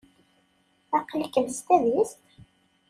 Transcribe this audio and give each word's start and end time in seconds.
Aql-ikem 0.97 1.47
s 1.55 1.57
tadist? 1.67 2.19